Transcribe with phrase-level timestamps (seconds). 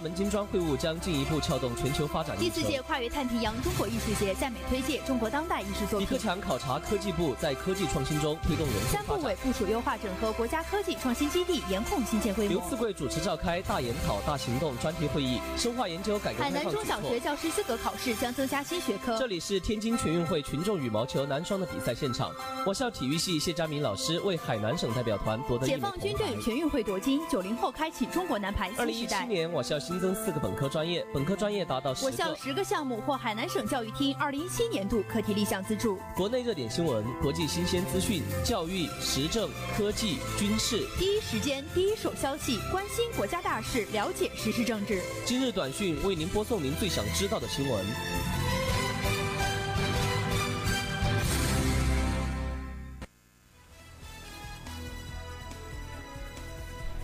[0.00, 6.00] 厦门金砖会晤将进一步撬动全球发展第四届跨越太平洋中国艺术节在美推介中国当代艺术作品。
[6.00, 12.54] 李克强考察科技部在科技创新中推动人三部委部署优化整合国家科技创新基地，严控新建规模。
[12.54, 19.18] 刘赐贵主持召开大研讨大行动专题会议，深化研究改革海南中小学教师资格考试将增加新学科。
[19.18, 22.32] 这里是天津全运会群众羽毛球男双的比赛现场，
[22.66, 28.82] 我校体育系谢佳明老师为海南省代表团夺得解放军队全运会夺金，九零后开启中国男排新时代。
[28.82, 32.06] 二零一七年，我校新增四个本科专业，本科专业达到十个。
[32.06, 35.98] 我校十个项目获海南省教育厅二零一七年度课题立项资助。
[36.14, 45.02] 国内热点新闻、国际新鲜资讯、教育、时政、科技、军事，第一时间、第一手消息，关心国家大事，了解时事政治。
[45.24, 47.84] 今日短讯为您播送您最想知道的新闻。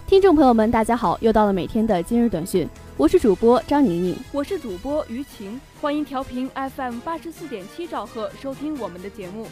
[0.06, 1.18] 听众朋友们，大家好！
[1.20, 9.48] 又到了每天的今日短讯，我是主播张宁宁，我是主播于晴，欢迎调频 FM 八十四点七兆赫收听我们的节目。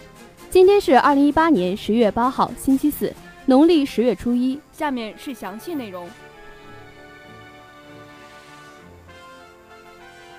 [0.50, 3.12] 今天是二零一八年十月八号，星期四，
[3.47, 4.60] 农历十月初一。
[4.70, 6.08] 下面是详细内容。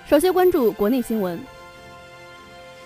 [0.08, 1.38] 首先关注国内新闻。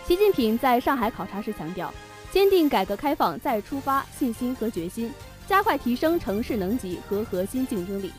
[0.08, 1.94] 习近平在上海考察时强调，
[2.32, 5.12] 坚定改革开放再出发信心和决心。
[5.50, 8.12] 加快提升城市能级和核心竞争力。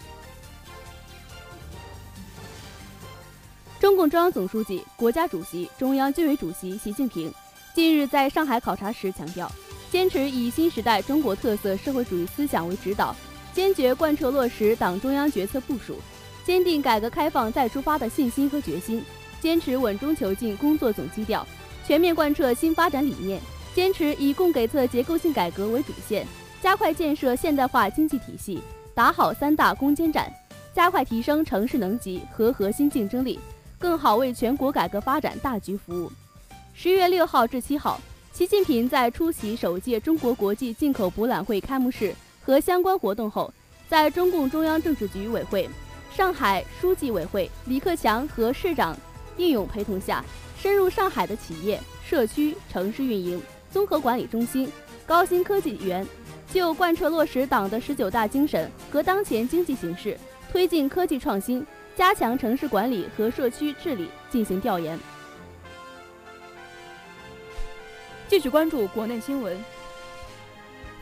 [3.78, 7.33] 中共中央总书记、国家主席、中央军委主席习近平
[7.72, 9.48] 近日在上海考察时强调，
[9.92, 13.14] 坚持以新时代中国特色社会主义思想为指导，
[13.55, 15.98] 坚决贯彻落实党中央决策部署，
[16.44, 19.05] 坚定改革开放再出发的信心和决心，
[19.41, 21.47] 坚持稳中求进工作总基调，
[21.87, 23.41] 全面贯彻新发展理念，
[23.72, 26.26] 坚持以供给侧结构性改革为主线。
[26.62, 28.60] 加快建设现代化经济体系，
[28.94, 30.31] 打好三大攻坚战，
[30.75, 33.41] 加快提升城市能级和核心竞争力，
[33.78, 36.12] 更好为全国改革发展大局服务。
[36.75, 37.99] 十月六号至七号，
[38.32, 43.53] 习近平在出席首届中国国际进口博览会开幕式和相关活动后，
[43.88, 45.66] 在中共中央政治局委会、
[46.15, 48.94] 上海书记委会李克强和市长
[49.38, 50.22] 应勇陪同下，
[50.59, 54.70] 深入上海的企业、社区、城市运营、综合管理中心、
[55.06, 56.06] 高新科技园。
[56.53, 60.19] 就贯彻落实党的十九大精神和当前经济形势，
[60.50, 64.99] 推进科技创新，加强城市管理和社区治理进行调研。
[68.27, 69.56] 继续关注国内新闻。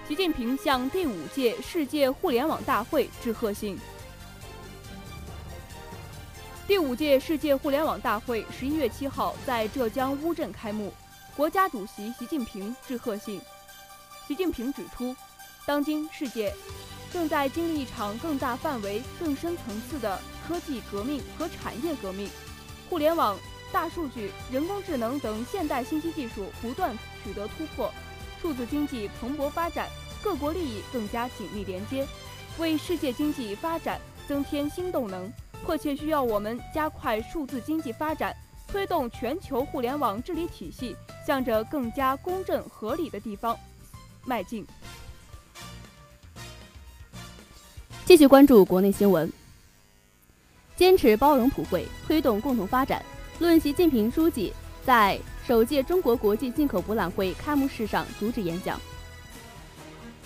[0.07, 3.79] 习近平向第五届世界互联网大会致贺信。
[6.67, 10.93] 第五届世界互联网大会十一月七号在浙江乌镇开幕，
[11.35, 13.41] 国家主席习近平致贺信。
[14.27, 15.17] 习近平指出。
[15.69, 16.51] 当今世界
[17.13, 22.27] 正在经历一场更大范围、更深层次的科技革命和产业革命，
[22.89, 23.37] 互联网、
[23.71, 27.93] 大数据、人工智能等现代信息技术不断取得突破，
[28.41, 29.87] 数字经济蓬勃发展，
[30.23, 32.09] 各国利益更加紧密连接，
[32.57, 35.31] 为世界经济发展增添新动能，
[35.67, 38.35] 迫切需要我们加快数字经济发展，
[38.69, 40.97] 推动全球互联网治理体系
[41.27, 43.55] 向着更加公正合理的地方
[44.25, 44.67] 迈进。
[48.09, 49.31] 继续关注国内新闻。
[50.77, 53.05] 坚持包容普惠，推动共同发展。
[53.39, 54.51] 论习近平书记
[54.83, 58.81] 在首届中国国际进口博览会开幕式上主旨演讲。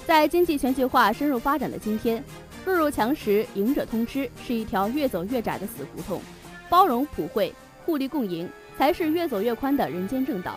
[0.06, 2.22] 在经济全球化深入发展的今天，
[2.64, 6.22] 弱肉强食、赢者通吃是一条越走越窄的死胡同，
[6.68, 7.52] 包容普惠、
[7.84, 8.48] 互利共赢
[8.78, 10.54] 才是越走越宽的人间正道。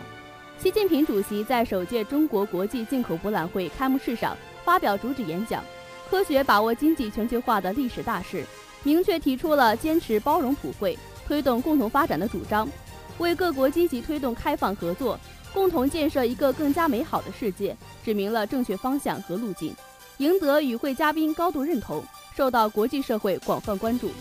[0.59, 5.63] 习近平主席在首届中国国际进口博览会开幕式上发表主旨演讲。
[6.09, 8.45] 科学把握经济全球化的历史大势，
[8.83, 10.97] 明确提出了坚持包容普惠、
[11.27, 12.69] 推动共同发展的主张，
[13.17, 15.19] 为各国积极推动开放合作、
[15.53, 19.75] 共同建设一个更加美好的世界指明了正确方向和路径，
[20.17, 22.03] 赢得与会嘉宾高度认同，
[22.35, 24.11] 受到国际社会广泛关注。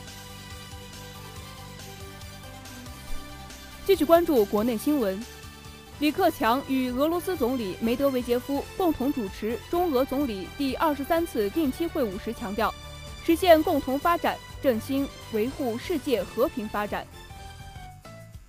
[3.87, 5.34] 继续关注国内新闻。
[6.01, 12.75] 李克强与俄罗斯总理梅德韦杰夫共同主持中俄总理第二十三次定期会晤时强调，
[13.25, 17.07] 实现共同发展，振兴维护世界和平发展。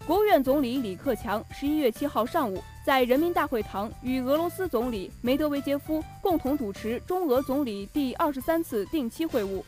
[0.08, 9.62] 国务院总理李克强十一月七号上午在人民大会堂与俄罗斯总理梅德韦杰夫共同主持中俄总理第二十三次定期会晤，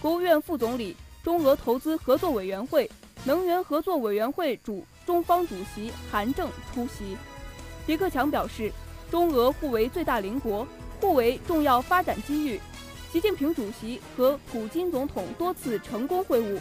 [0.00, 2.90] 国务院副总理、中俄投资合作委员会、
[3.24, 4.84] 能源合作委员会主。
[5.06, 7.16] 中方主席韩正出席。
[7.86, 8.72] 李克强表示，
[9.10, 10.66] 中俄互为最大邻国，
[11.00, 12.60] 互为重要发展机遇。
[13.10, 16.58] 习近平主席和普京总统多次成功会晤，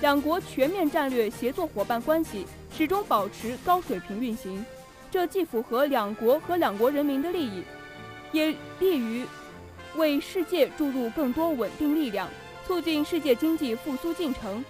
[0.00, 2.44] 两国全面战略协作伙伴关系
[2.76, 4.62] 始终保持高水平运行，
[5.10, 7.62] 这既符合两国和两国人民的利益，
[8.32, 9.24] 也利于
[9.96, 12.28] 为世界注入更多稳定力量，
[12.66, 14.62] 促进世界经济复苏进程。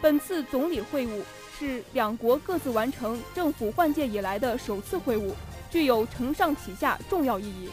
[0.00, 1.20] 本次总理会晤
[1.60, 5.34] 是两国各自完成政府换届以来的首次会晤，
[5.70, 7.68] 具有承上启下重要意义。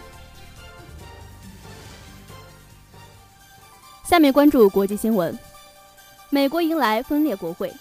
[4.04, 5.38] 下面关注国际新闻。
[6.30, 7.74] 美国迎来分裂国会。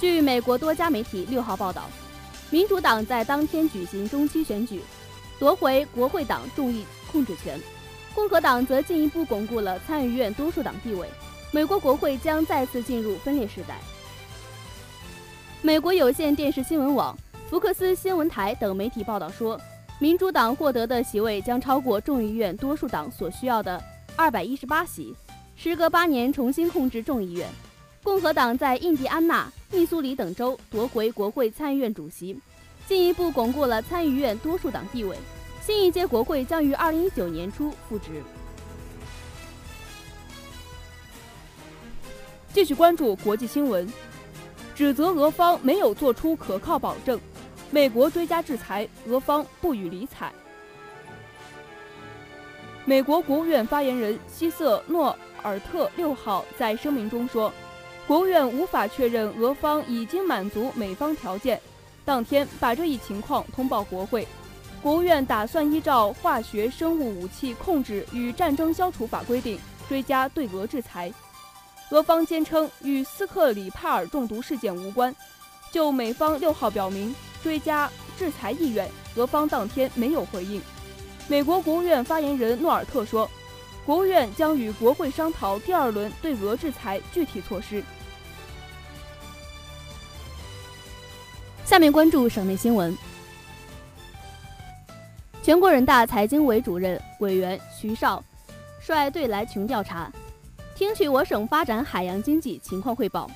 [0.00, 1.88] 据美国多家媒体六号报道，
[2.50, 4.82] 民主党在当天举行中期选举，
[5.38, 7.56] 夺回国会党众议控制权；
[8.16, 11.08] 共和党则进一步巩固了参议院多数党地位。
[11.50, 13.78] 美国国会将再次进入分裂时代。
[15.62, 17.16] 美国有线电视新闻网、
[17.48, 19.60] 福克斯新闻台等媒体报道说，
[19.98, 23.82] 民主党获得的席位将超过众议院多数党所需要的
[24.14, 25.14] 二百一十八席。
[25.56, 27.48] 时隔八年重新控制众议院，
[28.04, 32.38] 共和党在印第安纳、密苏里等州夺回国会参议院主席，
[32.86, 35.16] 进一步巩固了参议院多数党地位。
[35.60, 38.22] 新一届国会将于二零一九年初复职。
[42.58, 43.86] 继续关注国际新闻，
[44.74, 47.16] 指责俄方没有做出可靠保证，
[47.70, 50.32] 美国追加制裁，俄方不予理睬。
[52.84, 55.16] 美国国务院发言人希瑟诺。
[55.44, 57.52] 尔特六号在声明中说，
[58.08, 61.60] 国务院无法确认俄方已经满足美方条件，
[62.04, 64.26] 当天把这一情况通报国会。
[64.82, 71.12] 国务院打算依照《化学生物武器控制与战争消除法》规定，追加对俄制裁。
[71.90, 75.14] 俄方坚称与斯克里帕尔中毒事件无关。
[75.70, 80.62] 就美方六号表明追加制裁意愿，俄方当天没有回应。
[81.28, 83.30] 美国国务院发言人诺尔特说。
[83.86, 87.82] 国务院将与国会商讨第二轮对俄制裁具体措施。
[91.64, 92.94] 下面关注省内新闻。
[95.42, 98.22] 全国人大财经委主任委员徐绍
[98.78, 100.12] 率队来琼调查，
[100.78, 103.28] 听取我省发展海洋经济情况汇报。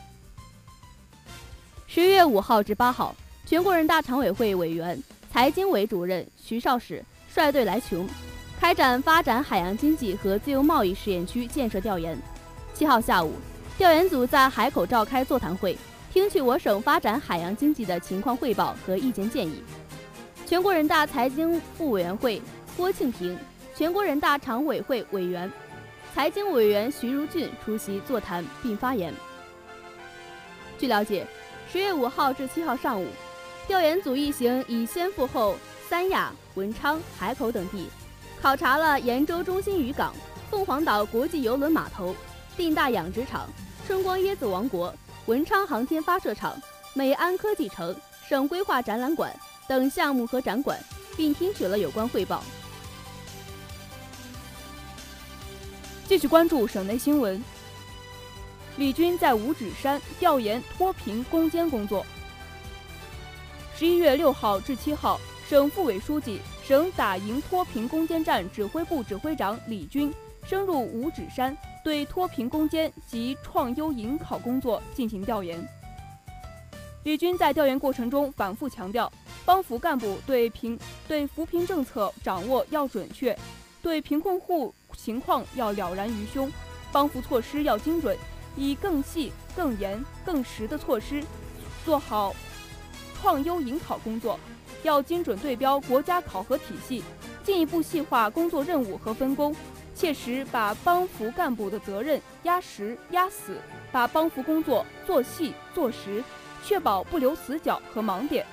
[1.88, 4.96] 十月五号至八号，全国人大常委会委员、
[5.28, 8.08] 财经委主任徐绍史率队来琼。
[8.60, 12.16] 开展发展海洋经济和自由贸易试验区建设调研。
[12.74, 13.32] 七号下午，
[13.76, 15.76] 调研组在海口召开座谈会，
[16.12, 19.64] 听取我省发展海洋经济的情况汇报和意见建议。
[20.46, 22.40] 全国人大财经副委员会
[22.76, 23.36] 郭庆平、
[23.74, 25.50] 全国人大常委会委员、
[26.14, 29.12] 财经委员徐如俊出席座谈并发言。
[30.78, 31.26] 据了解，
[31.70, 33.08] 十月五号至七号上午，
[33.66, 35.56] 调研组一行已先赴后
[35.88, 37.88] 三亚、文昌、海口等地。
[38.42, 40.14] 考察了延州中心渔港、
[40.50, 42.14] 凤凰岛国际邮轮码头、
[42.56, 43.48] 定大养殖场、
[43.86, 44.94] 春光椰子王国、
[45.26, 46.60] 文昌航天发射场、
[46.92, 47.94] 美安科技城、
[48.28, 49.34] 省规划展览馆
[49.66, 50.78] 等项目和展馆，
[51.16, 52.42] 并听取了有关汇报。
[56.12, 57.42] 继续关注省内新闻。
[58.76, 62.04] 李军在五指山调研脱贫攻坚工作。
[63.74, 66.38] 十一月六号至七号，省副委书记。
[66.62, 70.12] 省打赢脱贫攻坚战指挥部指挥长李军
[70.44, 75.66] 深入五指山，对脱贫攻坚及创优引考工作进行调研。
[77.04, 79.10] 李军在调研过程中反复强调，
[79.46, 83.34] 帮扶干部对贫对扶贫政策掌握要准确，
[83.80, 86.50] 对贫困户情况要了然于胸，
[86.90, 88.16] 帮扶措施要精准，
[88.56, 91.22] 以更细、更严、更实的措施
[91.84, 92.34] 做好
[93.20, 94.38] 创优引考工作。
[94.82, 97.04] 要精准对标国家考核体系，
[97.44, 99.54] 进一步细化工作任务和分工，
[99.94, 103.58] 切实把帮扶干部的责任压实压死，
[103.92, 106.24] 把帮扶工作做细做实，
[106.64, 108.44] 确保不留死角和盲点。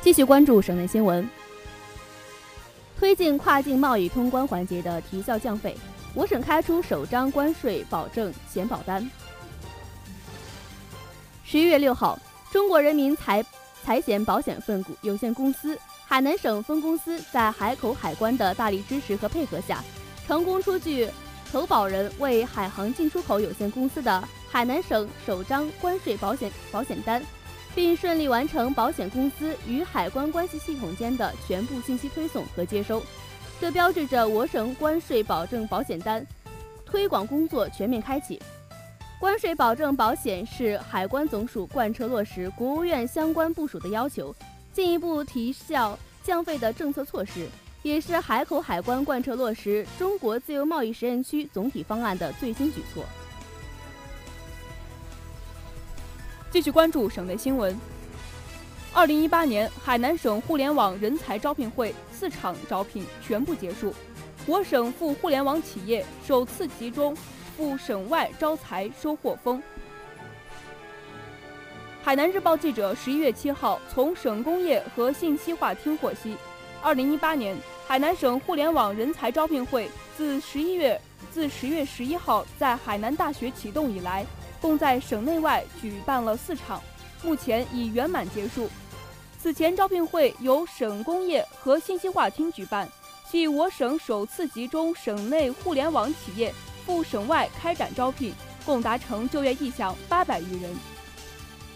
[0.00, 1.28] 继续关注省内新闻，
[3.00, 5.74] 推进跨境贸易通关环节的提效降费，
[6.12, 9.10] 我省开出首张关税保证险保单。
[11.42, 12.18] 十一月六号。
[12.52, 13.44] 中国人民财
[13.84, 19.84] 财险保险份股有限公司海南省分公司在海口海关的大力支持和配合下，
[20.26, 21.08] 成功出具
[21.52, 27.22] 投保人为海航进出口有限公司的海南省首张关税保险保险单，
[27.74, 33.02] 并顺利完成保险公司与海关关系系统间的全部信息推送和接收。
[33.60, 36.26] 这标志着我省关税保证保险单
[36.84, 38.40] 推广工作全面开启。
[39.18, 44.34] 关税保证保险是海关总署贯彻落实国务院相关部署的要求，
[44.72, 47.46] 进一步提效降费的政策措施，
[47.82, 53.04] 也是海口海关贯彻落实中国自由贸易实验区总体方案的最新举措。
[56.50, 57.78] 继续关注省内新闻。
[58.92, 63.94] 二零一八年海南省互联网人才招聘会四场招聘全部结束，
[64.46, 67.16] 我省赴互联网企业首次集中
[67.56, 69.62] 赴省外招才收获丰。
[72.02, 76.34] 海南日报记者十一月七号从省工业和信息化厅获悉，
[76.82, 84.26] 二零一八年海南省互联网人才招聘会自十一月自十月十一号在海南大学启动以来，
[84.60, 86.82] 共在省内外举办了四场，
[87.22, 88.68] 目前已圆满结束。
[89.38, 92.88] 此前招聘会由省工业和信息化厅举办，
[93.30, 96.52] 系我省首次集中省内互联网企业
[96.84, 98.34] 赴省外开展招聘，
[98.66, 100.76] 共达成就业意向八百余人。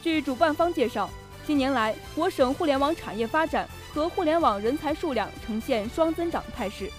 [0.03, 1.09] 据主办方介绍，
[1.47, 6.91] 近年来我省互联网产业发展和互联网人才数量呈现双增长态势。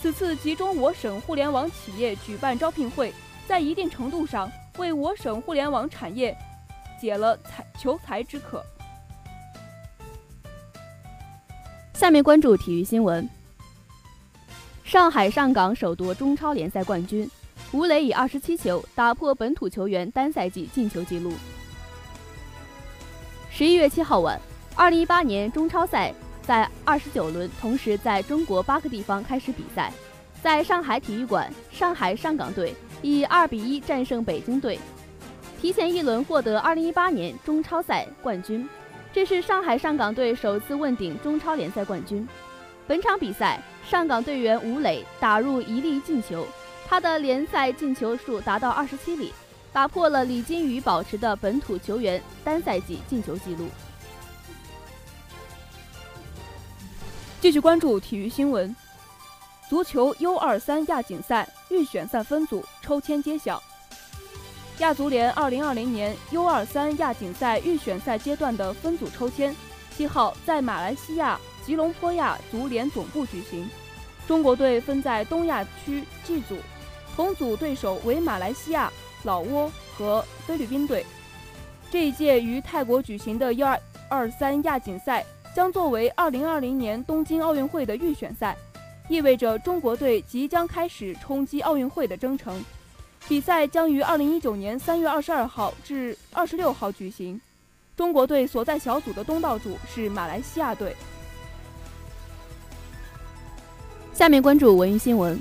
[0.00, 3.12] 此次集中我省互联网企业举办招聘会，
[3.48, 6.36] 在一定程度上为我省互联网产业
[7.00, 8.64] 解了才求财之渴。
[11.94, 13.28] 下面关注体育新闻。
[14.82, 17.28] 上海上港首夺中超联赛冠军，
[17.72, 21.32] 吴磊以二十七球打破本土球员单赛季进球纪录。
[23.50, 24.38] 十一月七号晚，
[24.74, 26.12] 二零一八年中超赛
[26.42, 29.92] 在二十九轮同时在中国八个地方开始比赛。
[30.42, 34.80] 在上海体育馆，上海上港队以二比一战胜北京队，
[35.60, 38.66] 提前一轮获得二零一八年中超赛冠军。
[39.12, 42.26] 这是上海上港队首次问鼎中超联赛冠军。
[42.86, 46.46] 本场比赛，上港队员吴磊打入一粒进球，
[46.88, 49.30] 他的联赛进球数达到二十七粒。
[49.70, 53.66] 打破了李金羽保持的本土球员单赛季进球纪录。
[57.42, 58.74] 继续关注体育新闻，
[59.68, 63.60] 足球 U 二三亚锦赛预选赛分组抽签揭晓。
[64.78, 69.54] 亚足联二零二零年 U 二三亚锦赛预选赛阶段的分组抽签，
[69.96, 73.68] 七号在马来西亚吉隆坡亚足联总部举行。
[74.26, 76.56] 中国队分在东亚区 G 组，
[77.16, 78.90] 同组对手为马来西亚。
[79.24, 81.02] 老挝和菲律宾队，
[81.90, 85.24] 这一届于泰国举行的幺二二三亚锦赛
[85.56, 88.54] 将作为二零二零年东京奥运会的预选赛，
[89.08, 92.62] 意味着中国队即将开始冲击奥运会的征程。
[93.28, 97.40] 比赛将于二零一九年三月二十二号至二十六号举行。
[97.96, 100.94] 中国队所在小组的东道主是马来西亚队。
[104.12, 105.38] 下面关注文娱新闻。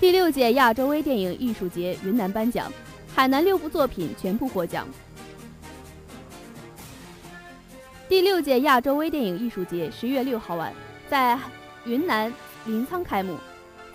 [0.00, 2.72] 第六届亚洲微电影艺术节云南颁奖，
[3.14, 4.86] 海南六部作品全部获奖。
[8.08, 10.72] 第六届亚洲微电影艺术节十月六号晚
[11.08, 11.38] 在
[11.84, 12.32] 云南
[12.64, 13.36] 临沧开幕，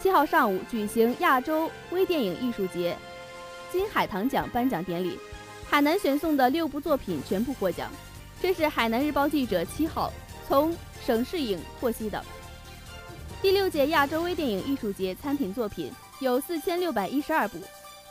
[0.02, 2.98] 七号上午举行亚洲微电影艺术节
[3.72, 5.18] 金海棠奖颁奖典礼，
[5.70, 7.90] 海南选送的六部作品全部获奖，
[8.42, 10.12] 这是海南日报记者七号
[10.48, 10.76] 从
[11.06, 12.24] 省市影获悉的。
[13.42, 17.58] 第六届亚洲微电影艺术节参评作品有四千六百一十二部，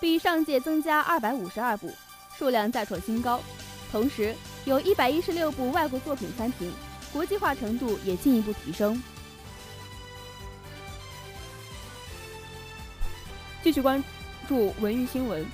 [0.00, 1.92] 比上届增加二百五十二部，
[2.38, 3.40] 数量再创新高。
[3.92, 6.72] 同时，有一百一十六部外国作品参评，
[7.12, 9.00] 国际化程度也进一步提升。
[13.66, 14.00] 继续关
[14.46, 15.44] 注文娱新闻，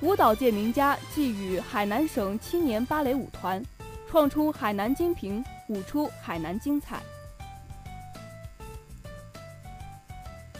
[0.00, 3.62] 舞蹈界名家寄予海南省青年芭蕾舞团，
[4.08, 5.44] 创出海南精品。
[5.68, 6.98] 舞出海南精彩。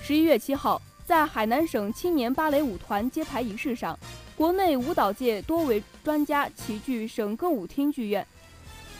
[0.03, 3.99] 十一月七号，在海南省青年芭蕾舞团揭牌仪式上，
[4.37, 8.26] 国内舞蹈界多位专家齐聚省歌舞厅剧院，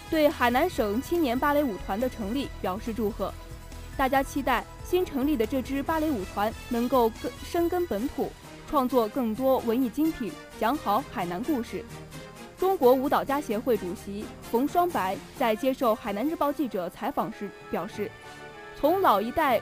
[0.09, 3.31] 对海南省青年芭蕾舞团的成立表示祝贺。
[3.97, 8.31] 大家期待新成立的这支芭蕾舞团能够更深耕本土，
[8.69, 11.85] 创作更多文艺精品，讲好海南故事。
[12.59, 18.11] 中国舞蹈家协会主席冯双白在接受海南日报记者采访时表示
[18.81, 19.61] ：“从老一代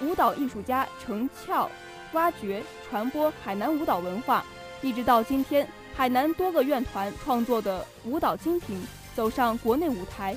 [0.00, 1.70] 舞舞蹈艺术家陈翘
[2.12, 4.44] 挖掘、传播海南舞蹈文化，
[4.82, 8.82] 一直到今天，海南多个院团创作的舞蹈精品
[9.14, 10.36] 走上国内舞台。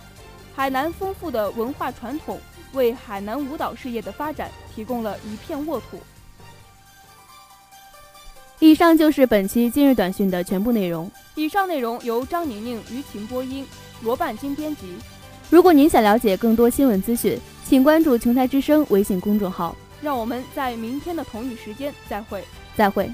[0.55, 2.39] 海南丰富的文化传统
[2.73, 5.99] 为海南舞蹈事业的发展提供了一片沃土。”
[8.59, 11.09] 以上就是本期今日短讯的全部内容。
[11.35, 13.67] 以上内容由张宁宁、于晴播音，
[14.01, 14.95] 罗半金编辑。
[15.49, 19.75] 如果您想了解更多新闻资讯，请关注“琼台之声”微信公众号。
[20.01, 22.43] 让我们在明天的同一时间再会。
[22.75, 23.11] 再会。